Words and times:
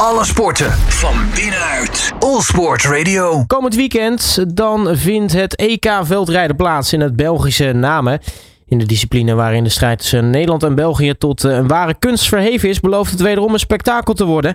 Alle 0.00 0.24
sporten 0.24 0.70
van 0.72 1.14
binnenuit. 1.34 2.12
All 2.18 2.40
Sport 2.40 2.84
Radio. 2.84 3.44
Komend 3.46 3.74
weekend 3.74 4.44
dan 4.56 4.96
vindt 4.96 5.32
het 5.32 5.56
EK 5.56 5.92
veldrijden 6.02 6.56
plaats 6.56 6.92
in 6.92 7.00
het 7.00 7.16
Belgische 7.16 7.72
Namen. 7.72 8.20
In 8.66 8.78
de 8.78 8.86
discipline 8.86 9.34
waarin 9.34 9.64
de 9.64 9.70
strijd 9.70 9.98
tussen 9.98 10.30
Nederland 10.30 10.62
en 10.62 10.74
België 10.74 11.14
tot 11.18 11.44
eh, 11.44 11.56
een 11.56 11.68
ware 11.68 11.94
kunst 11.98 12.28
verheven 12.28 12.68
is, 12.68 12.80
belooft 12.80 13.10
het 13.10 13.20
wederom 13.20 13.52
een 13.52 13.58
spektakel 13.58 14.14
te 14.14 14.24
worden. 14.24 14.54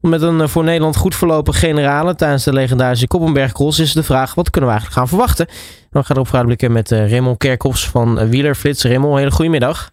Met 0.00 0.22
een 0.22 0.40
eh, 0.40 0.48
voor 0.48 0.64
Nederland 0.64 0.96
goed 0.96 1.16
verlopen 1.16 1.54
generale 1.54 2.14
tijdens 2.14 2.44
de 2.44 2.52
legendarische 2.52 3.06
Koppenberg 3.06 3.52
Cross 3.52 3.78
is 3.78 3.92
de 3.92 4.02
vraag 4.02 4.34
wat 4.34 4.50
kunnen 4.50 4.70
we 4.70 4.76
eigenlijk 4.76 5.00
gaan 5.00 5.18
verwachten. 5.18 5.46
Dan 5.90 6.04
gaan 6.04 6.16
we 6.16 6.24
vooruitblikken 6.24 6.72
met 6.72 6.90
uh, 6.90 7.10
Raymond 7.10 7.38
Kerkhoffs 7.38 7.88
van 7.88 8.28
Wielerflits. 8.28 8.84
Raymond, 8.84 9.18
hele 9.18 9.30
goedemiddag. 9.30 9.90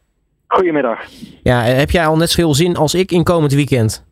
Goedemiddag. 0.47 0.99
Ja, 1.43 1.61
heb 1.61 1.91
jij 1.91 2.05
al 2.05 2.17
net 2.17 2.29
zoveel 2.29 2.53
zin 2.53 2.75
als 2.75 2.93
ik 2.93 3.11
in 3.11 3.23
komend 3.23 3.53
weekend? 3.53 4.07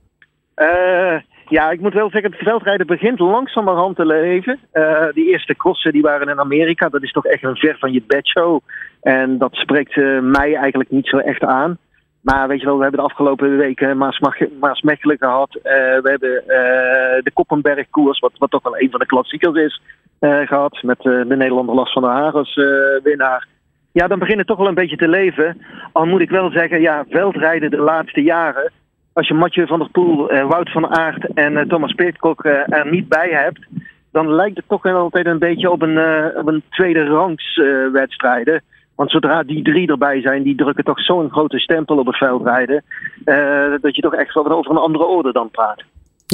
Uh, 0.58 1.20
ja, 1.48 1.72
ik 1.72 1.80
moet 1.80 1.94
wel 1.94 2.10
zeggen, 2.10 2.32
het 2.32 2.44
veldrijden 2.44 2.88
begint 2.88 3.20
langzamerhand 3.20 3.96
te 3.96 4.06
leven. 4.06 4.60
Uh, 4.74 5.06
die 5.14 5.32
eerste 5.32 5.56
crossen 5.56 5.92
die 5.92 6.02
waren 6.02 6.30
in 6.30 6.40
Amerika, 6.40 6.90
dat 6.90 7.04
is 7.04 7.12
toch 7.12 7.26
echt 7.26 7.44
een 7.44 7.56
ver 7.56 7.78
van 7.80 7.92
je 7.92 8.04
bedshow. 8.08 8.60
En 9.02 9.38
dat 9.38 9.56
spreekt 9.56 9.96
uh, 9.96 10.20
mij 10.22 10.56
eigenlijk 10.56 10.90
niet 10.90 11.08
zo 11.08 11.18
echt 11.18 11.44
aan. 11.44 11.78
Maar 12.22 12.48
weet 12.48 12.60
je 12.60 12.66
wel, 12.66 12.76
we 12.76 12.82
hebben 12.82 13.00
de 13.00 13.06
afgelopen 13.06 13.58
weken 13.58 13.98
Maas 14.60 14.82
Mechelen 14.82 15.18
gehad. 15.18 15.60
we 15.62 16.02
hebben 16.04 16.44
de 17.24 17.32
Koppenberg 17.34 17.90
koers, 17.90 18.20
wat, 18.20 18.32
wat 18.38 18.52
toch 18.52 18.64
wel 18.64 18.80
een 18.80 18.90
van 18.90 19.00
de 19.00 19.06
klassiekers 19.06 19.56
is, 19.56 19.82
gehad. 20.20 20.82
Met 20.82 21.02
de 21.02 21.26
Nederlander 21.28 21.76
Lars 21.76 21.94
van 21.94 22.02
der 22.02 22.12
Haar 22.12 22.32
als 22.32 22.56
winnaar. 23.04 23.48
Ja, 23.92 24.08
dan 24.08 24.20
begint 24.20 24.38
het 24.38 24.48
toch 24.48 24.58
wel 24.58 24.68
een 24.68 24.74
beetje 24.74 24.98
te 24.98 25.08
leven. 25.08 25.62
Al 25.92 26.06
moet 26.06 26.22
ik 26.22 26.30
wel 26.30 26.52
zeggen, 26.52 26.82
ja, 26.82 27.06
veldrijden 27.10 27.70
de 27.70 27.82
laatste 27.82 28.22
jaren 28.22 28.72
als 29.18 29.28
je 29.28 29.34
Mathieu 29.34 29.68
van 29.68 29.80
der 29.80 29.90
Poel, 29.90 30.34
uh, 30.34 30.48
Wout 30.48 30.72
van 30.72 30.88
Aert 30.88 31.34
en 31.34 31.54
uh, 31.54 31.62
Thomas 31.62 31.94
Peerkok 31.94 32.46
uh, 32.46 32.74
er 32.74 32.92
niet 32.92 33.08
bij 33.08 33.30
hebt, 33.30 33.60
dan 34.12 34.34
lijkt 34.34 34.58
het 34.58 34.68
toch 34.68 34.86
altijd 34.86 35.26
een 35.26 35.40
beetje 35.40 35.72
op 35.72 35.82
een, 35.82 35.98
op 36.36 36.48
een 36.48 36.64
tweede 36.70 37.06
rangs 37.06 37.62
wedstrijden. 37.92 38.62
Want 38.96 39.12
zodra 39.12 39.44
die 39.44 39.64
drie 39.64 39.88
erbij 39.88 40.22
zijn, 40.22 40.44
die 40.44 40.56
drukken 40.56 40.84
toch 40.84 41.00
zo'n 41.00 41.30
grote 41.30 41.60
stempel 41.60 41.98
op 41.98 42.06
het 42.06 42.18
veldrijden, 42.18 42.84
dat 43.82 43.96
je 43.96 44.02
toch 44.02 44.14
echt 44.14 44.34
wel 44.34 44.52
over 44.52 44.72
een 44.72 44.78
andere 44.78 45.06
orde 45.06 45.32
dan 45.32 45.50
praat. 45.50 45.84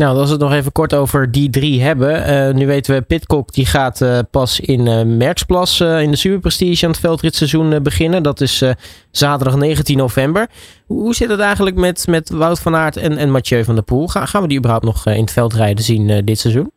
Nou, 0.01 0.17
als 0.17 0.25
we 0.25 0.31
het 0.31 0.41
nog 0.41 0.53
even 0.53 0.71
kort 0.71 0.95
over 0.95 1.31
die 1.31 1.49
drie 1.49 1.81
hebben. 1.81 2.29
Uh, 2.29 2.53
nu 2.53 2.67
weten 2.67 2.95
we, 2.95 3.01
Pitcock 3.01 3.51
die 3.51 3.65
gaat 3.65 4.01
uh, 4.01 4.19
pas 4.31 4.59
in 4.59 4.85
uh, 4.85 5.03
Merksplas 5.17 5.81
in 5.81 6.11
de 6.11 6.17
Superprestige 6.17 6.85
aan 6.85 6.91
het 6.91 6.99
veldritseizoen 6.99 7.83
beginnen. 7.83 8.23
Dat 8.23 8.41
is 8.41 8.63
zaterdag 9.11 9.57
19 9.57 9.97
november. 9.97 10.47
Hoe 10.87 11.13
zit 11.13 11.29
het 11.29 11.39
eigenlijk 11.39 11.75
met, 11.75 12.07
met 12.09 12.29
Wout 12.29 12.61
van 12.61 12.75
Aert 12.75 12.97
en, 12.97 13.17
en 13.17 13.31
Mathieu 13.31 13.63
van 13.63 13.75
der 13.75 13.83
Poel? 13.83 14.07
Ga, 14.07 14.25
gaan 14.25 14.41
we 14.41 14.47
die 14.47 14.57
überhaupt 14.57 14.85
nog 14.85 15.05
in 15.05 15.21
het 15.21 15.33
veldrijden 15.33 15.83
zien 15.83 16.25
dit 16.25 16.39
seizoen? 16.39 16.71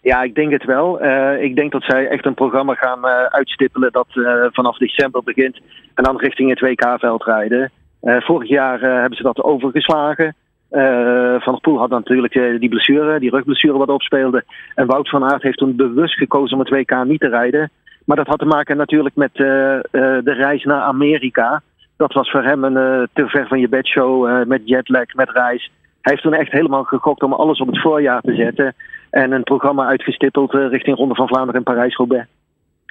Ja, 0.00 0.22
ik 0.22 0.34
denk 0.34 0.52
het 0.52 0.64
wel. 0.64 1.04
ik 1.40 1.56
denk 1.56 1.72
dat 1.72 1.82
zij 1.82 2.08
echt 2.08 2.26
een 2.26 2.34
programma 2.34 2.74
gaan 2.74 3.06
uitstippelen 3.28 3.92
dat 3.92 4.06
vanaf 4.52 4.76
december 4.76 5.22
begint. 5.22 5.60
En 5.94 6.04
dan 6.04 6.18
richting 6.18 6.50
het 6.50 6.60
WK 6.60 6.94
veldrijden. 6.98 7.70
vorig 8.00 8.48
jaar 8.48 8.80
hebben 8.80 9.16
ze 9.16 9.22
dat 9.22 9.42
overgeslagen. 9.42 10.34
Uh, 10.72 11.40
van 11.40 11.52
der 11.52 11.60
Poel 11.60 11.78
had 11.78 11.90
natuurlijk 11.90 12.34
uh, 12.34 12.60
die 12.60 12.68
blessure, 12.68 13.18
die 13.18 13.30
rugblessure 13.30 13.78
wat 13.78 13.88
opspeelde. 13.88 14.44
En 14.74 14.86
Wout 14.86 15.08
van 15.08 15.24
Aert 15.24 15.42
heeft 15.42 15.58
toen 15.58 15.76
bewust 15.76 16.14
gekozen 16.14 16.58
om 16.58 16.64
het 16.64 16.70
WK 16.70 17.04
niet 17.04 17.20
te 17.20 17.28
rijden. 17.28 17.70
Maar 18.04 18.16
dat 18.16 18.26
had 18.26 18.38
te 18.38 18.44
maken 18.44 18.76
natuurlijk 18.76 19.14
met 19.14 19.30
uh, 19.34 19.46
de 19.90 20.22
reis 20.24 20.64
naar 20.64 20.80
Amerika. 20.80 21.62
Dat 21.96 22.12
was 22.12 22.30
voor 22.30 22.42
hem 22.42 22.64
een 22.64 23.08
te 23.12 23.28
ver 23.28 23.46
van 23.46 23.60
je 23.60 23.68
bedshow 23.68 24.46
met 24.46 24.60
jetlag, 24.64 25.14
met 25.14 25.30
reis. 25.30 25.70
Hij 26.00 26.12
heeft 26.12 26.22
toen 26.22 26.34
echt 26.34 26.52
helemaal 26.52 26.84
gegokt 26.84 27.22
om 27.22 27.32
alles 27.32 27.60
op 27.60 27.66
het 27.66 27.80
voorjaar 27.80 28.20
te 28.20 28.34
zetten. 28.34 28.74
En 29.10 29.32
een 29.32 29.42
programma 29.42 29.86
uitgestippeld 29.86 30.52
richting 30.52 30.96
Ronde 30.96 31.14
van 31.14 31.28
Vlaanderen 31.28 31.54
en 31.54 31.72
Parijs-Roubaix. 31.72 32.26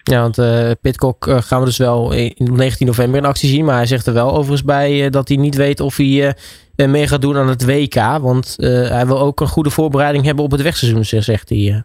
Ja, 0.03 0.21
want 0.21 0.37
uh, 0.37 0.71
Pitcock 0.81 1.27
uh, 1.27 1.37
gaan 1.37 1.59
we 1.59 1.65
dus 1.65 1.77
wel 1.77 2.13
in 2.13 2.33
19 2.55 2.87
november 2.87 3.19
in 3.19 3.25
actie 3.25 3.49
zien. 3.49 3.65
Maar 3.65 3.75
hij 3.75 3.85
zegt 3.85 4.07
er 4.07 4.13
wel 4.13 4.29
overigens 4.29 4.63
bij 4.63 5.05
uh, 5.05 5.09
dat 5.09 5.27
hij 5.27 5.37
niet 5.37 5.55
weet 5.55 5.79
of 5.79 5.97
hij 5.97 6.35
mee 6.75 7.07
gaat 7.07 7.21
doen 7.21 7.37
aan 7.37 7.47
het 7.47 7.65
WK. 7.65 7.95
Want 8.21 8.55
hij 8.89 9.05
wil 9.05 9.19
ook 9.19 9.39
een 9.39 9.47
goede 9.47 9.69
voorbereiding 9.69 10.25
hebben 10.25 10.43
op 10.43 10.51
het 10.51 10.61
wegseizoen, 10.61 11.03
zegt 11.03 11.49
hij. 11.49 11.83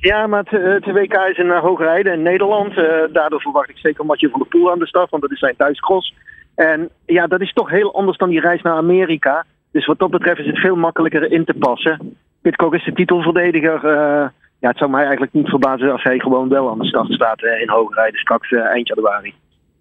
Ja, 0.00 0.26
maar 0.26 0.44
het, 0.48 0.84
het, 0.84 0.94
WK 0.94 1.14
is 1.14 1.38
in 1.38 1.50
hoogrijden 1.50 2.12
in 2.12 2.22
Nederland. 2.22 2.74
daardoor 3.12 3.40
verwacht 3.40 3.70
ik 3.70 3.78
zeker 3.78 4.04
Matje 4.04 4.28
van 4.28 4.38
der 4.38 4.48
Poel 4.48 4.70
aan 4.70 4.78
de 4.78 4.86
start, 4.86 5.10
want 5.10 5.22
dat 5.22 5.32
is 5.32 5.38
zijn 5.38 5.56
thuiscross. 5.56 6.14
En 6.54 6.88
ja, 7.06 7.26
dat 7.26 7.40
is 7.40 7.52
toch 7.52 7.70
heel 7.70 7.94
anders 7.94 8.18
dan 8.18 8.28
die 8.28 8.40
reis 8.40 8.62
naar 8.62 8.74
Amerika. 8.74 9.44
Dus 9.72 9.86
wat 9.86 9.98
dat 9.98 10.10
betreft 10.10 10.40
is 10.40 10.46
het 10.46 10.58
veel 10.58 10.76
makkelijker 10.76 11.32
in 11.32 11.44
te 11.44 11.54
passen. 11.54 12.16
Pitcock 12.42 12.74
is 12.74 12.84
de 12.84 12.92
titelverdediger 12.92 13.80
ja, 14.60 14.68
het 14.68 14.78
zou 14.78 14.90
mij 14.90 15.02
eigenlijk 15.02 15.32
niet 15.32 15.48
verbazen 15.48 15.92
als 15.92 16.02
hij 16.02 16.18
gewoon 16.18 16.48
wel 16.48 16.70
aan 16.70 16.78
de 16.78 16.86
start 16.86 17.12
staat 17.12 17.42
eh, 17.42 17.60
in 17.60 17.68
hoogrijden 17.68 18.20
straks 18.20 18.50
eh, 18.50 18.60
eind 18.60 18.88
januari. 18.88 19.34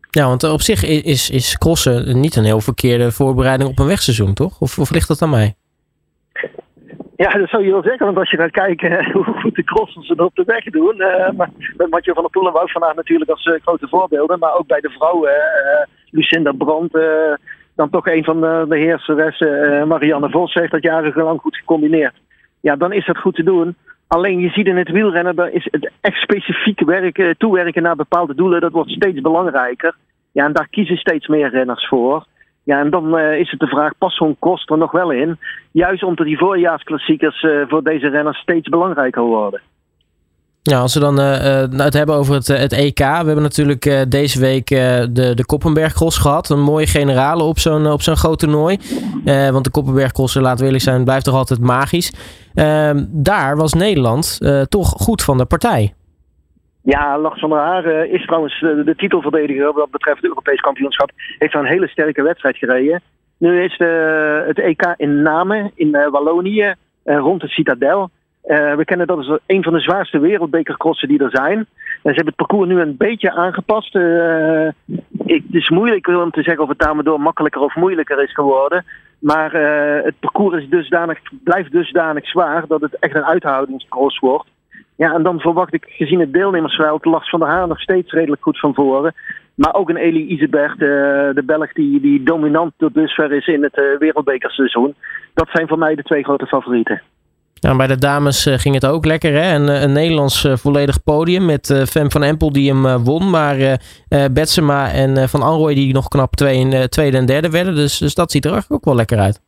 Ja, 0.10 0.28
want 0.28 0.44
op 0.44 0.62
zich 0.62 0.84
is, 0.84 1.30
is 1.30 1.58
crossen 1.58 2.20
niet 2.20 2.36
een 2.36 2.44
heel 2.44 2.62
verkeerde 2.62 3.12
voorbereiding 3.12 3.70
op 3.70 3.80
een 3.80 3.88
wegseizoen, 3.88 4.34
toch? 4.34 4.62
Of, 4.62 4.80
of 4.80 4.92
ligt 4.92 5.08
dat 5.08 5.22
aan 5.22 5.30
mij? 5.30 5.56
Ja, 7.16 7.30
dat 7.30 7.50
zou 7.50 7.64
je 7.64 7.72
wel 7.72 7.84
zeggen, 7.84 8.06
want 8.06 8.18
als 8.18 8.30
je 8.30 8.38
gaat 8.38 8.52
kijken 8.52 9.06
hoe 9.14 9.24
goed 9.24 9.56
de 9.56 9.64
crossers 9.64 10.08
het 10.08 10.20
op 10.20 10.36
de 10.36 10.44
weg 10.44 10.64
doen. 10.64 10.96
Uh, 10.98 11.32
maar 11.32 11.50
met 11.78 11.90
Mathieu 11.90 12.14
van 12.14 12.24
der 12.24 12.32
Poel 12.32 12.48
en 12.48 12.54
Wout 12.54 12.72
vandaag 12.72 12.96
natuurlijk 12.96 13.30
als 13.30 13.46
uh, 13.46 13.56
grote 13.62 13.88
voorbeelden. 13.88 14.40
Maar 14.40 14.58
ook 14.58 14.68
bij 14.68 14.80
de 14.80 14.90
vrouwen, 14.90 15.32
uh, 15.32 15.86
Lucinda 16.09 16.52
Brandt, 16.52 16.98
dan 17.76 17.90
toch 17.90 18.08
een 18.08 18.24
van 18.24 18.42
de, 18.42 18.66
de 18.70 18.78
heerseressen, 18.78 19.88
Marianne 19.88 20.30
Vos, 20.30 20.54
heeft 20.54 20.72
dat 20.72 20.84
jarenlang 20.84 21.40
goed 21.40 21.56
gecombineerd. 21.56 22.14
Ja, 22.62 22.76
dan 22.76 22.94
is 22.94 23.06
dat 23.06 23.18
goed 23.18 23.36
te 23.36 23.44
doen. 23.44 23.76
Alleen 24.07 24.40
je 24.40 24.50
ziet 24.50 24.68
in 24.68 24.78
het 24.78 24.91
wielrennen, 24.91 25.35
daar 25.35 25.51
is 25.51 25.68
het 25.72 25.91
echt 26.01 26.22
specifiek 26.22 26.79
werken, 26.85 27.38
toewerken 27.38 27.84
naar 27.84 27.95
bepaalde 27.95 28.35
doelen, 28.35 28.62
dat 28.62 28.72
wordt 28.72 28.91
steeds 28.91 29.22
belangrijker. 29.22 29.95
Ja, 30.31 30.45
en 30.45 30.53
daar 30.53 30.68
kiezen 30.69 30.97
steeds 30.97 31.28
meer 31.28 31.50
renners 31.50 31.88
voor. 31.88 32.25
Ja, 32.63 32.79
en 32.79 32.90
dan 32.90 33.19
uh, 33.19 33.40
is 33.40 33.51
het 33.51 33.59
de 33.59 33.67
vraag, 33.67 33.97
past 33.97 34.17
zo'n 34.17 34.35
kost 34.40 34.69
er 34.69 34.78
nog 34.78 34.91
wel 34.91 35.12
in? 35.12 35.38
Juist 35.72 36.03
omdat 36.03 36.25
die 36.25 36.38
voorjaarsklassiekers 36.38 37.44
uh, 37.44 37.62
voor 37.67 37.84
deze 37.84 38.09
renners 38.09 38.38
steeds 38.38 38.69
belangrijker 38.69 39.22
worden. 39.22 39.62
Ja, 40.62 40.79
als 40.79 40.94
we 40.94 41.00
dan 41.00 41.19
uh, 41.19 41.79
het 41.85 41.94
hebben 41.94 42.16
over 42.16 42.34
het, 42.34 42.47
het 42.47 42.73
EK. 42.73 42.97
We 42.97 43.03
hebben 43.03 43.41
natuurlijk 43.41 44.06
deze 44.09 44.40
week 44.40 44.67
de, 44.67 45.31
de 45.35 45.46
Koppenberg 45.46 45.94
Cross 45.94 46.17
gehad. 46.17 46.50
Een 46.50 46.62
mooie 46.62 46.88
generale 46.88 47.44
op 47.44 47.59
zo'n 47.59 47.91
op 47.91 48.01
zo'n 48.01 48.16
groot 48.16 48.40
toernooi. 48.40 48.78
want 49.51 49.63
de 49.63 49.72
Koppenberg 49.72 50.12
Cross, 50.12 50.35
laten 50.35 50.59
we 50.59 50.66
eerlijk 50.66 50.84
zijn, 50.84 51.03
blijft 51.03 51.25
toch 51.25 51.35
altijd 51.35 51.59
magisch. 51.59 52.12
Ehm, 52.57 53.06
daar 53.09 53.57
was 53.57 53.73
Nederland 53.73 54.40
toch 54.69 54.90
goed 54.90 55.23
van 55.23 55.38
de 55.38 55.45
partij. 55.45 55.94
Ja, 56.81 57.19
Lars 57.19 57.40
van 57.40 57.50
der 57.50 57.59
Haar 57.59 57.85
is 58.06 58.25
trouwens 58.25 58.59
de 58.59 58.94
titelverdediger 58.97 59.73
wat 59.73 59.91
betreft 59.91 60.18
het 60.18 60.25
Europees 60.25 60.59
kampioenschap. 60.59 61.12
Heeft 61.38 61.53
een 61.53 61.66
hele 61.66 61.88
sterke 61.88 62.22
wedstrijd 62.22 62.57
gereden. 62.57 63.01
Nu 63.38 63.63
is 63.63 63.78
het 64.47 64.59
EK 64.59 64.94
in 64.97 65.22
Namen 65.22 65.72
in 65.75 65.91
Wallonië 65.91 66.73
rond 67.03 67.41
de 67.41 67.47
Citadel. 67.47 68.09
We 68.41 68.81
kennen 68.85 69.07
dat 69.07 69.17
als 69.17 69.40
een 69.46 69.63
van 69.63 69.73
de 69.73 69.79
zwaarste 69.79 70.19
wereldbekercrossen 70.19 71.07
die 71.07 71.23
er 71.23 71.29
zijn. 71.31 71.57
En 71.57 72.13
ze 72.13 72.16
hebben 72.16 72.34
het 72.38 72.47
parcours 72.47 72.67
nu 72.67 72.79
een 72.79 72.97
beetje 72.97 73.31
aangepast. 73.31 73.96
Ik, 75.25 75.44
het 75.46 75.56
is 75.56 75.69
moeilijk 75.69 76.07
om 76.07 76.31
te 76.31 76.44
zeggen 76.44 76.63
of 76.63 76.69
het 76.69 76.79
daardoor 76.79 77.22
makkelijker 77.22 77.62
of 77.62 77.75
moeilijker 77.75 78.23
is 78.23 78.34
geworden. 78.34 78.85
Maar 79.19 79.55
uh, 79.55 80.03
het 80.03 80.19
parcours 80.19 80.63
is 80.63 80.69
dusdanig, 80.69 81.19
blijft 81.44 81.72
dusdanig 81.72 82.28
zwaar 82.28 82.67
dat 82.67 82.81
het 82.81 83.00
echt 83.00 83.16
een 83.16 83.25
uithoudingscross 83.25 84.19
wordt. 84.19 84.50
Ja, 84.95 85.13
en 85.13 85.23
dan 85.23 85.39
verwacht 85.39 85.73
ik 85.73 85.85
gezien 85.88 86.19
het 86.19 86.33
deelnemersveld 86.33 87.05
Lars 87.05 87.29
van 87.29 87.39
der 87.39 87.50
Haan 87.50 87.67
nog 87.67 87.79
steeds 87.79 88.11
redelijk 88.11 88.44
goed 88.44 88.59
van 88.59 88.73
voren. 88.73 89.13
Maar 89.55 89.73
ook 89.73 89.89
een 89.89 89.97
Elie 89.97 90.28
Isebert, 90.28 90.79
de 90.79 91.44
Belg 91.45 91.73
die, 91.73 92.01
die 92.01 92.23
dominant 92.23 92.73
tot 92.78 92.94
dusver 92.94 93.31
is 93.31 93.47
in 93.47 93.63
het 93.63 93.97
wereldbekerseizoen. 94.00 94.95
Dat 95.34 95.49
zijn 95.51 95.67
voor 95.67 95.78
mij 95.78 95.95
de 95.95 96.03
twee 96.03 96.23
grote 96.23 96.47
favorieten. 96.47 97.01
Nou, 97.62 97.78
bij 97.78 97.88
de 97.88 97.98
dames 97.98 98.48
uh, 98.48 98.54
ging 98.54 98.74
het 98.76 98.86
ook 98.86 99.06
lekker. 99.06 99.34
Hè? 99.34 99.56
Een, 99.56 99.68
een 99.84 99.92
Nederlands 99.92 100.44
uh, 100.44 100.56
volledig 100.56 101.04
podium 101.04 101.46
met 101.46 101.86
Fem 101.90 102.12
van 102.12 102.24
Empel 102.24 102.52
die 102.52 102.74
hem 102.74 103.04
won. 103.04 103.30
Maar 103.30 103.80
Betsema 104.32 104.92
en 104.92 105.30
Van 105.30 105.42
Anrooy 105.42 105.74
die 105.74 105.94
nog 105.94 106.08
knap 106.08 106.36
twee, 106.36 106.90
tweede 106.90 107.18
en 107.18 107.26
derde 107.26 107.50
werden. 107.50 107.76
Dus, 107.76 107.98
dus 107.98 108.16
dat 108.16 108.32
ziet 108.32 108.46
er 108.46 108.66
ook 108.70 108.86
wel 108.86 108.96
lekker 108.96 109.20
uit. 109.20 109.42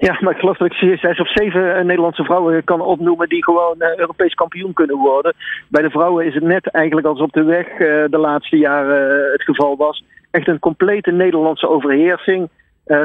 Ja, 0.00 0.18
maar 0.20 0.32
ik 0.32 0.38
geloof 0.38 0.56
dat 0.56 0.72
ik 0.72 0.98
zes 0.98 1.20
of 1.20 1.32
zeven 1.32 1.86
Nederlandse 1.86 2.24
vrouwen 2.24 2.64
kan 2.64 2.80
opnoemen 2.80 3.28
die 3.28 3.44
gewoon 3.44 3.76
Europees 3.96 4.34
kampioen 4.34 4.72
kunnen 4.72 4.96
worden. 4.96 5.34
Bij 5.68 5.82
de 5.82 5.90
vrouwen 5.90 6.26
is 6.26 6.34
het 6.34 6.42
net 6.42 6.70
eigenlijk 6.70 7.06
als 7.06 7.20
op 7.20 7.32
de 7.32 7.44
weg 7.44 7.66
de 8.10 8.18
laatste 8.18 8.56
jaren 8.56 9.32
het 9.32 9.42
geval 9.42 9.76
was. 9.76 10.04
Echt 10.30 10.48
een 10.48 10.58
complete 10.58 11.10
Nederlandse 11.10 11.68
overheersing. 11.68 12.48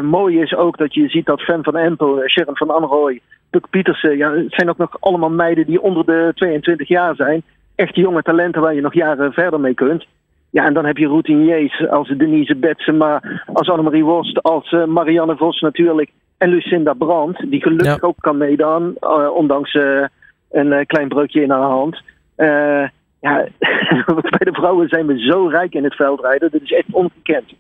Mooi 0.02 0.40
is 0.40 0.56
ook 0.56 0.78
dat 0.78 0.94
je 0.94 1.10
ziet 1.10 1.26
dat 1.26 1.42
Fem 1.42 1.64
van 1.64 1.78
Empel, 1.78 2.22
Sharon 2.28 2.58
van 2.58 2.70
Anrooy, 2.70 3.22
Puk 3.50 3.70
Pietersen. 3.70 4.18
Ja, 4.18 4.32
het 4.32 4.54
zijn 4.54 4.70
ook 4.70 4.78
nog 4.78 4.98
allemaal 5.00 5.30
meiden 5.30 5.66
die 5.66 5.82
onder 5.82 6.06
de 6.06 6.32
22 6.36 6.88
jaar 6.88 7.16
zijn. 7.16 7.44
Echt 7.76 7.96
jonge 7.96 8.22
talenten 8.22 8.62
waar 8.62 8.76
je 8.76 8.82
nog 8.82 8.94
jaren 8.94 9.34
verder 9.34 9.60
mee 9.60 9.74
kunt. 9.74 10.06
Ja, 10.50 10.66
en 10.66 10.74
dan 10.74 10.86
heb 10.86 10.98
je 10.98 11.08
routiniers 11.08 11.88
als 11.88 12.08
Denise 12.08 12.56
Betsema, 12.56 13.22
als 13.54 13.70
Annemarie 13.70 14.04
Worst, 14.04 14.42
als 14.42 14.72
uh, 14.72 14.86
Marianne 14.86 15.38
Vos 15.38 15.60
natuurlijk. 15.60 16.12
En 16.38 16.50
Lucinda 16.50 16.94
Brandt, 16.94 17.50
die 17.50 17.62
gelukkig 17.62 18.02
ook 18.02 18.18
kan 18.20 18.38
meedoen, 18.38 18.98
ondanks 19.34 19.74
een 20.52 20.86
klein 20.86 21.08
breukje 21.08 21.42
in 21.42 21.50
haar 21.50 21.62
hand. 21.62 22.02
ja, 23.20 23.48
bij 24.30 24.46
de 24.46 24.54
vrouwen 24.54 24.88
zijn 24.88 25.06
we 25.06 25.20
zo 25.20 25.48
rijk 25.48 25.74
in 25.74 25.84
het 25.84 25.96
veldrijden. 25.96 26.52
Dat 26.52 26.62
is 26.62 26.72
echt 26.72 26.88
ongekend. 26.92 27.54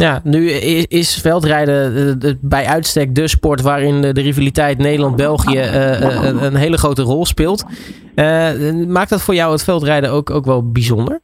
Ja, 0.00 0.20
nu 0.24 0.50
is 0.88 1.20
veldrijden 1.20 2.38
bij 2.40 2.66
uitstek 2.66 3.14
de 3.14 3.28
sport 3.28 3.62
waarin 3.62 4.00
de 4.00 4.20
rivaliteit 4.20 4.78
Nederland-België 4.78 5.60
een 6.40 6.54
hele 6.54 6.78
grote 6.78 7.02
rol 7.02 7.26
speelt. 7.26 7.64
maakt 8.88 9.10
dat 9.10 9.22
voor 9.22 9.34
jou 9.34 9.52
het 9.52 9.64
veldrijden 9.64 10.10
ook, 10.10 10.30
ook 10.30 10.44
wel 10.44 10.70
bijzonder? 10.70 11.20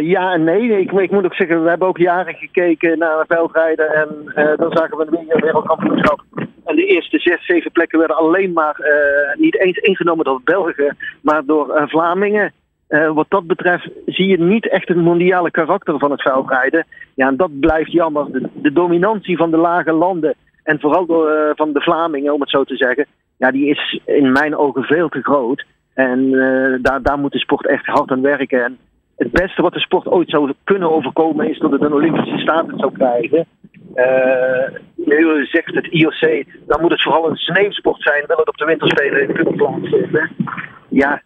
Ja 0.00 0.32
en 0.32 0.44
nee. 0.44 0.80
Ik, 0.80 0.92
ik, 0.92 1.10
moet 1.10 1.24
ook 1.24 1.34
zeggen, 1.34 1.62
we 1.62 1.68
hebben 1.68 1.88
ook 1.88 1.98
jaren 1.98 2.34
gekeken 2.34 2.98
naar 2.98 3.24
veldrijden. 3.28 3.92
En 3.94 4.08
dan 4.56 4.72
zagen 4.72 4.96
we 4.96 5.06
een 5.10 5.40
wereldkampioenschap. 5.40 6.24
En 6.64 6.76
de 6.76 6.86
eerste 6.86 7.18
zes, 7.18 7.46
zeven 7.46 7.72
plekken 7.72 7.98
werden 7.98 8.16
alleen 8.16 8.52
maar 8.52 8.76
niet 9.38 9.60
eens 9.60 9.76
ingenomen 9.76 10.24
door 10.24 10.40
Belgen, 10.44 10.96
maar 11.20 11.44
door 11.44 11.82
Vlamingen. 11.86 12.52
Wat 13.14 13.26
dat 13.28 13.46
betreft 13.46 13.88
zie 14.06 14.26
je 14.26 14.38
niet 14.38 14.68
echt 14.68 14.88
het 14.88 14.96
mondiale 14.96 15.50
karakter 15.50 15.98
van 15.98 16.10
het 16.10 16.22
veldrijden. 16.22 16.86
Ja, 17.14 17.26
en 17.28 17.36
dat 17.36 17.60
blijft 17.60 17.92
jammer. 17.92 18.26
De, 18.52 18.72
dominantie 18.72 19.36
van 19.36 19.50
de 19.50 19.56
lage 19.56 19.92
landen 19.92 20.34
en 20.62 20.80
vooral 20.80 21.06
door, 21.06 21.52
van 21.54 21.72
de 21.72 21.80
Vlamingen, 21.80 22.32
om 22.32 22.40
het 22.40 22.50
zo 22.50 22.64
te 22.64 22.76
zeggen, 22.76 23.06
ja, 23.36 23.50
die 23.50 23.66
is 23.66 24.00
in 24.04 24.32
mijn 24.32 24.56
ogen 24.56 24.82
veel 24.82 25.08
te 25.08 25.22
groot. 25.22 25.64
En 25.94 26.30
daar, 26.82 27.02
daar 27.02 27.18
moet 27.18 27.32
de 27.32 27.38
sport 27.38 27.66
echt 27.66 27.86
hard 27.86 28.10
aan 28.10 28.22
werken. 28.22 28.64
En 28.64 28.78
het 29.16 29.30
beste 29.30 29.62
wat 29.62 29.72
de 29.72 29.80
sport 29.80 30.06
ooit 30.06 30.30
zou 30.30 30.52
kunnen 30.64 30.90
overkomen 30.90 31.50
is 31.50 31.58
dat 31.58 31.70
het 31.70 31.82
een 31.82 31.92
Olympische 31.92 32.38
status 32.38 32.80
zou 32.80 32.92
krijgen. 32.92 33.46
Nu 34.96 35.46
zegt 35.46 35.74
het 35.74 35.86
IOC, 35.86 36.44
dan 36.66 36.80
moet 36.80 36.90
het 36.90 37.02
vooral 37.02 37.30
een 37.30 37.36
sneeuwsport 37.36 38.02
zijn, 38.02 38.24
wil 38.26 38.36
het 38.36 38.48
op 38.48 38.56
de 38.56 38.64
winterspelen 38.64 39.32
kunnen 39.32 39.56
plaatsvinden. 39.56 40.30
Ja, 40.92 41.22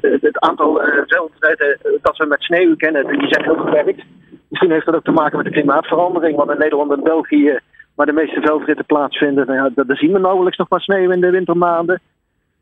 het 0.00 0.38
aantal 0.38 0.82
uh, 0.82 1.02
veldrijden 1.06 1.78
dat 2.02 2.16
we 2.16 2.26
met 2.26 2.42
sneeuw 2.42 2.76
kennen, 2.76 3.06
die 3.06 3.28
zijn 3.28 3.44
heel 3.44 3.64
beperkt. 3.64 4.02
Misschien 4.48 4.70
heeft 4.70 4.86
dat 4.86 4.94
ook 4.94 5.04
te 5.04 5.10
maken 5.10 5.36
met 5.36 5.46
de 5.46 5.52
klimaatverandering, 5.52 6.36
want 6.36 6.50
in 6.50 6.58
Nederland 6.58 6.92
en 6.92 7.02
België, 7.02 7.58
waar 7.94 8.06
de 8.06 8.12
meeste 8.12 8.40
veldritten 8.40 8.84
plaatsvinden, 8.84 9.46
nou 9.46 9.72
zien 9.88 10.12
we 10.12 10.18
nauwelijks 10.18 10.58
nog 10.58 10.68
maar 10.68 10.80
sneeuw 10.80 11.10
in 11.10 11.20
de 11.20 11.30
wintermaanden. 11.30 12.00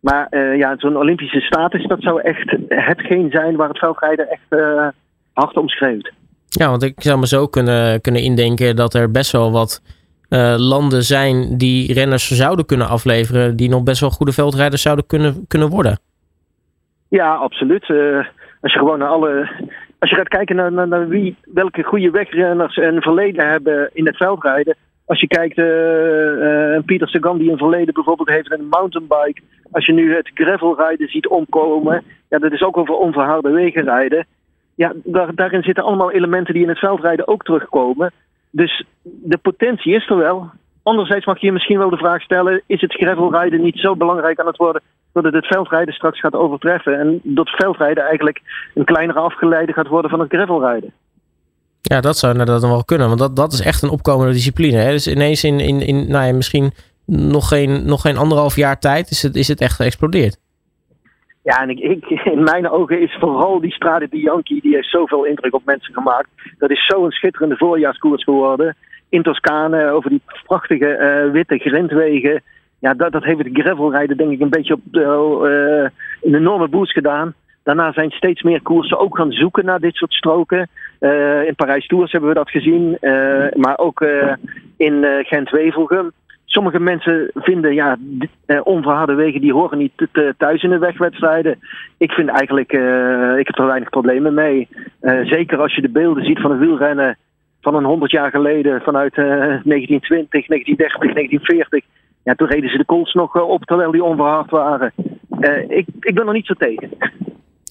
Maar 0.00 0.56
ja, 0.56 0.74
zo'n 0.78 0.96
Olympische 0.96 1.40
status, 1.40 1.86
dat 1.86 2.02
zou 2.02 2.20
echt 2.20 2.56
hetgeen 2.68 3.30
zijn 3.30 3.56
waar 3.56 3.68
het 3.68 3.78
veldrijden 3.78 4.28
echt 4.28 4.62
hard 5.32 5.56
omschreeuwt. 5.56 6.12
Ja, 6.48 6.70
want 6.70 6.82
ik 6.82 6.94
zou 6.96 7.18
me 7.18 7.26
zo 7.26 7.46
kunnen, 7.46 8.00
kunnen 8.00 8.22
indenken 8.22 8.76
dat 8.76 8.94
er 8.94 9.10
best 9.10 9.32
wel 9.32 9.52
wat 9.52 9.82
landen 10.56 11.02
zijn 11.02 11.58
die 11.58 11.92
renners 11.92 12.30
zouden 12.30 12.66
kunnen 12.66 12.88
afleveren, 12.88 13.56
die 13.56 13.68
nog 13.68 13.82
best 13.82 14.00
wel 14.00 14.10
goede 14.10 14.32
veldrijders 14.32 14.82
zouden 14.82 15.06
kunnen, 15.06 15.44
kunnen 15.48 15.68
worden. 15.68 15.98
Ja, 17.08 17.34
absoluut. 17.34 17.90
als 18.60 18.72
je 18.72 18.78
gewoon 18.78 18.98
naar 18.98 19.08
alle. 19.08 19.50
Als 19.98 20.10
je 20.10 20.16
gaat 20.16 20.28
kijken 20.28 20.56
naar, 20.56 20.88
naar, 20.88 21.08
wie, 21.08 21.36
welke 21.44 21.82
goede 21.82 22.10
wegrenners 22.10 22.76
een 22.76 23.02
verleden 23.02 23.48
hebben 23.48 23.90
in 23.92 24.06
het 24.06 24.16
veldrijden, 24.16 24.76
als 25.06 25.20
je 25.20 25.26
kijkt, 25.26 25.58
uh, 25.58 25.66
uh, 25.66 26.82
Pieter 26.84 27.08
Sagan 27.08 27.38
die 27.38 27.50
in 27.50 27.56
verleden 27.56 27.94
bijvoorbeeld 27.94 28.28
heeft 28.28 28.52
een 28.52 28.68
mountainbike. 28.68 29.40
Als 29.70 29.86
je 29.86 29.92
nu 29.92 30.14
het 30.14 30.30
gravelrijden 30.34 31.08
ziet 31.08 31.28
omkomen, 31.28 32.02
ja, 32.28 32.38
dat 32.38 32.52
is 32.52 32.62
ook 32.62 32.76
over 32.76 32.94
onverharde 32.94 33.50
wegen 33.50 33.84
rijden. 33.84 34.26
Ja, 34.74 34.92
daar, 35.04 35.34
daarin 35.34 35.62
zitten 35.62 35.84
allemaal 35.84 36.12
elementen 36.12 36.54
die 36.54 36.62
in 36.62 36.68
het 36.68 36.78
veldrijden 36.78 37.28
ook 37.28 37.44
terugkomen. 37.44 38.12
Dus 38.50 38.84
de 39.02 39.38
potentie 39.38 39.94
is 39.94 40.08
er 40.08 40.16
wel. 40.16 40.50
Anderzijds 40.82 41.26
mag 41.26 41.40
je 41.40 41.46
je 41.46 41.52
misschien 41.52 41.78
wel 41.78 41.90
de 41.90 41.96
vraag 41.96 42.22
stellen: 42.22 42.62
is 42.66 42.80
het 42.80 42.94
gravelrijden 42.94 43.62
niet 43.62 43.78
zo 43.78 43.96
belangrijk 43.96 44.40
aan 44.40 44.46
het 44.46 44.56
worden 44.56 44.82
dat 45.14 45.24
het 45.24 45.34
het 45.34 45.46
veldrijden 45.46 45.94
straks 45.94 46.20
gaat 46.20 46.34
overtreffen? 46.34 46.98
En 46.98 47.20
dat 47.22 47.48
veldrijden 47.48 48.04
eigenlijk 48.04 48.40
een 48.74 48.84
kleinere 48.84 49.18
afgeleide 49.18 49.72
gaat 49.72 49.88
worden 49.88 50.10
van 50.10 50.20
het 50.20 50.32
gravelrijden? 50.32 50.92
Ja, 51.80 52.00
dat 52.00 52.16
zou 52.18 52.32
inderdaad 52.32 52.60
dan 52.60 52.70
wel 52.70 52.84
kunnen. 52.84 53.06
Want 53.06 53.18
dat, 53.18 53.36
dat 53.36 53.52
is 53.52 53.60
echt 53.60 53.82
een 53.82 53.90
opkomende 53.90 54.32
discipline. 54.32 54.76
Hè? 54.76 54.90
Dus 54.90 55.08
ineens 55.08 55.44
in, 55.44 55.60
in, 55.60 55.80
in 55.80 56.08
nou 56.08 56.26
ja, 56.26 56.32
misschien 56.32 56.72
nog 57.06 57.48
geen, 57.48 57.86
nog 57.86 58.00
geen 58.00 58.16
anderhalf 58.16 58.56
jaar 58.56 58.78
tijd 58.78 59.10
is 59.10 59.22
het, 59.22 59.36
is 59.36 59.48
het 59.48 59.60
echt 59.60 59.76
geëxplodeerd. 59.76 60.38
Ja, 61.42 61.62
en 61.62 61.70
ik, 61.70 61.78
ik, 61.78 62.04
in 62.24 62.42
mijn 62.42 62.70
ogen 62.70 63.00
is 63.00 63.16
vooral 63.20 63.60
die 63.60 63.72
Strade 63.72 64.08
Bianchi, 64.08 64.60
die 64.60 64.74
heeft 64.74 64.90
zoveel 64.90 65.24
indruk 65.24 65.54
op 65.54 65.64
mensen 65.64 65.94
gemaakt. 65.94 66.28
Dat 66.58 66.70
is 66.70 66.86
zo'n 66.86 67.10
schitterende 67.10 67.56
voorjaarskoers 67.56 68.24
geworden. 68.24 68.76
In 69.08 69.22
Toscane, 69.22 69.90
over 69.90 70.10
die 70.10 70.22
prachtige 70.46 71.24
uh, 71.26 71.32
witte 71.32 71.58
grindwegen. 71.58 72.42
Ja, 72.84 72.94
dat, 72.94 73.12
dat 73.12 73.24
heeft 73.24 73.38
het 73.38 73.48
gravelrijden 73.52 74.16
denk 74.16 74.30
ik 74.30 74.40
een 74.40 74.48
beetje 74.48 74.74
op 74.74 74.80
uh, 74.92 75.86
een 76.22 76.34
enorme 76.34 76.68
boost 76.68 76.92
gedaan. 76.92 77.34
Daarna 77.62 77.92
zijn 77.92 78.10
steeds 78.10 78.42
meer 78.42 78.62
koersen 78.62 78.98
ook 78.98 79.16
gaan 79.16 79.32
zoeken 79.32 79.64
naar 79.64 79.80
dit 79.80 79.94
soort 79.94 80.12
stroken. 80.12 80.68
Uh, 81.00 81.46
in 81.46 81.54
Parijs 81.54 81.86
Tours 81.86 82.12
hebben 82.12 82.28
we 82.28 82.34
dat 82.34 82.50
gezien, 82.50 82.96
uh, 83.00 83.46
maar 83.54 83.78
ook 83.78 84.06
in 84.76 85.04
Gent-Wevelgem. 85.22 86.12
Sommige 86.44 86.80
mensen 86.80 87.30
vinden 87.34 87.74
ja, 87.74 87.96
onverharde 88.62 89.14
wegen 89.14 89.40
die 89.40 89.52
horen 89.52 89.78
niet 89.78 90.08
thuis 90.36 90.62
in 90.62 90.70
de 90.70 90.78
wegwedstrijden. 90.78 91.58
Ik 91.98 92.12
vind 92.12 92.28
eigenlijk, 92.28 92.72
ik 93.38 93.46
heb 93.46 93.58
er 93.58 93.66
weinig 93.66 93.88
problemen 93.88 94.34
mee. 94.34 94.68
zeker 95.22 95.58
als 95.58 95.74
je 95.74 95.82
de 95.82 95.88
beelden 95.90 96.24
ziet 96.24 96.40
van 96.40 96.50
een 96.50 96.58
wielrennen 96.58 97.16
van 97.60 97.74
een 97.74 97.84
100 97.84 98.10
jaar 98.10 98.30
geleden, 98.30 98.80
vanuit 98.82 99.14
1920, 99.14 100.46
1930, 100.46 100.98
1940. 100.98 101.84
Ja, 102.24 102.34
toen 102.34 102.48
reden 102.48 102.70
ze 102.70 102.76
de 102.76 102.84
kools 102.84 103.12
nog 103.12 103.34
op 103.34 103.64
terwijl 103.64 103.90
die 103.90 104.04
onverhard 104.04 104.50
waren. 104.50 104.92
ik, 105.68 105.86
ik 106.00 106.14
ben 106.14 106.26
er 106.26 106.32
niet 106.32 106.46
zo 106.46 106.54
tegen. 106.54 106.90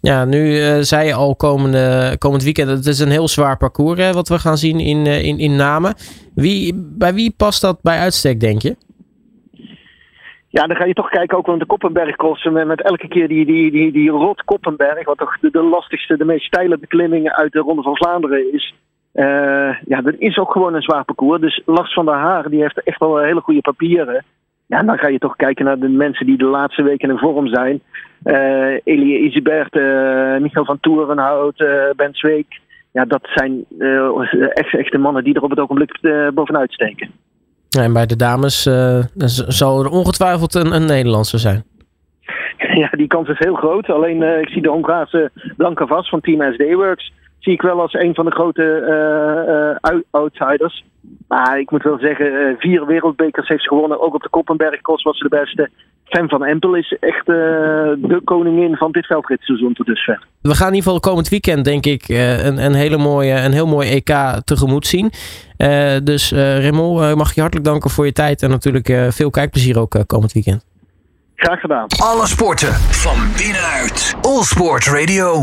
Ja, 0.01 0.25
nu 0.25 0.37
uh, 0.37 0.77
zei 0.79 1.07
je 1.07 1.13
al 1.13 1.35
komende, 1.35 2.15
komend 2.17 2.43
weekend, 2.43 2.69
het 2.69 2.85
is 2.85 2.99
een 2.99 3.09
heel 3.09 3.27
zwaar 3.27 3.57
parcours 3.57 3.99
hè, 3.99 4.11
wat 4.11 4.29
we 4.29 4.39
gaan 4.39 4.57
zien 4.57 4.79
in, 4.79 5.05
in, 5.05 5.37
in 5.37 5.55
Namen. 5.55 5.93
Wie, 6.35 6.73
bij 6.75 7.13
wie 7.13 7.33
past 7.37 7.61
dat 7.61 7.81
bij 7.81 7.99
uitstek, 7.99 8.39
denk 8.39 8.61
je? 8.61 8.75
Ja, 10.49 10.67
dan 10.67 10.75
ga 10.75 10.85
je 10.85 10.93
toch 10.93 11.09
kijken 11.09 11.37
ook 11.37 11.49
aan 11.49 11.59
de 11.59 11.65
Koppenbergkosten 11.65 12.53
met, 12.53 12.67
met 12.67 12.81
elke 12.81 13.07
keer 13.07 13.27
die, 13.27 13.45
die, 13.45 13.71
die, 13.71 13.91
die 13.91 14.09
rot 14.09 14.43
Koppenberg, 14.43 15.05
wat 15.05 15.17
toch 15.17 15.39
de, 15.39 15.51
de 15.51 15.63
lastigste, 15.63 16.17
de 16.17 16.25
meest 16.25 16.45
steile 16.45 16.77
beklimmingen 16.77 17.35
uit 17.35 17.51
de 17.51 17.59
Ronde 17.59 17.81
van 17.81 17.95
Vlaanderen 17.95 18.53
is. 18.53 18.73
Uh, 19.13 19.75
ja, 19.85 20.01
dat 20.01 20.13
is 20.17 20.37
ook 20.37 20.51
gewoon 20.51 20.73
een 20.73 20.81
zwaar 20.81 21.05
parcours. 21.05 21.41
Dus 21.41 21.61
Lars 21.65 21.93
van 21.93 22.05
der 22.05 22.15
Haar, 22.15 22.49
die 22.49 22.61
heeft 22.61 22.83
echt 22.83 22.99
wel 22.99 23.17
hele 23.17 23.41
goede 23.41 23.61
papieren. 23.61 24.25
Ja, 24.67 24.83
dan 24.83 24.97
ga 24.97 25.07
je 25.07 25.19
toch 25.19 25.35
kijken 25.35 25.65
naar 25.65 25.79
de 25.79 25.89
mensen 25.89 26.25
die 26.25 26.37
de 26.37 26.45
laatste 26.45 26.83
weken 26.83 27.09
in 27.09 27.17
vorm 27.17 27.47
zijn. 27.47 27.81
Uh, 28.25 28.79
Elie 28.83 29.19
Isibert, 29.19 29.75
uh, 29.75 30.37
Michael 30.37 30.65
van 30.65 30.79
Toerenhout, 30.79 31.59
uh, 31.59 31.69
Ben 31.95 32.13
Zweek. 32.13 32.59
Ja, 32.91 33.05
dat 33.05 33.21
zijn 33.33 33.65
echt, 34.53 34.75
echte 34.75 34.97
mannen 34.97 35.23
die 35.23 35.33
er 35.33 35.41
op 35.41 35.49
het 35.49 35.59
ogenblik 35.59 35.99
bovenuit 36.33 36.73
steken. 36.73 37.11
en 37.79 37.93
bij 37.93 38.05
de 38.05 38.15
dames 38.15 38.63
zal 39.47 39.83
er 39.83 39.89
ongetwijfeld 39.89 40.55
een, 40.55 40.73
een 40.73 40.85
Nederlandse 40.85 41.37
zijn. 41.37 41.63
Ja, 42.73 42.89
die 42.91 43.07
kans 43.07 43.29
is 43.29 43.39
heel 43.39 43.55
groot. 43.55 43.89
Alleen 43.89 44.41
ik 44.41 44.49
zie 44.49 44.61
de 44.61 44.69
Hongaarse 44.69 45.31
Blanca 45.57 45.85
Vas 45.85 46.09
van 46.09 46.21
Team 46.21 46.53
SD 46.53 46.73
Works 46.73 47.11
zie 47.43 47.53
ik 47.53 47.61
wel 47.61 47.81
als 47.81 47.93
een 47.93 48.13
van 48.13 48.25
de 48.25 48.31
grote 48.31 48.63
uh, 48.63 49.93
uh, 49.93 50.01
outsiders. 50.11 50.83
Maar 51.27 51.59
ik 51.59 51.71
moet 51.71 51.83
wel 51.83 51.99
zeggen, 51.99 52.25
uh, 52.25 52.55
vier 52.57 52.85
wereldbekers 52.85 53.47
heeft 53.47 53.63
ze 53.63 53.69
gewonnen. 53.69 54.01
Ook 54.01 54.13
op 54.13 54.21
de 54.21 54.29
Koppenbergkos 54.29 55.03
was 55.03 55.17
ze 55.17 55.23
de 55.23 55.35
beste. 55.35 55.69
Fem 56.03 56.29
van 56.29 56.43
Empel 56.43 56.75
is 56.75 56.97
echt 56.99 57.25
de 57.25 58.21
koningin 58.23 58.75
van 58.75 58.91
dit 58.91 59.05
veldritseizoen 59.05 59.73
tot 59.73 59.85
dusver. 59.85 60.27
We 60.41 60.55
gaan 60.55 60.67
in 60.67 60.73
ieder 60.73 60.91
geval 60.91 61.09
komend 61.09 61.29
weekend, 61.29 61.65
denk 61.65 61.85
ik, 61.85 62.07
een, 62.07 62.65
een, 62.65 62.73
hele 62.73 62.97
mooie, 62.97 63.33
een 63.33 63.51
heel 63.51 63.67
mooi 63.67 63.89
EK 63.89 64.41
tegemoet 64.43 64.87
zien. 64.87 65.11
dus 66.03 66.31
Raymond, 66.31 67.15
mag 67.15 67.33
je 67.33 67.41
hartelijk 67.41 67.67
danken 67.67 67.89
voor 67.89 68.05
je 68.05 68.11
tijd. 68.11 68.41
En 68.41 68.49
natuurlijk 68.49 69.13
veel 69.13 69.29
kijkplezier 69.29 69.79
ook 69.79 70.03
komend 70.07 70.33
weekend. 70.33 70.65
Graag 71.35 71.59
gedaan. 71.59 71.87
Alle 71.97 72.27
sporten 72.27 72.73
van 72.73 73.17
binnenuit. 73.37 74.15
All 74.21 74.43
Sport 74.43 74.85
Radio. 74.85 75.41